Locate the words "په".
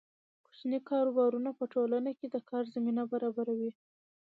1.59-1.63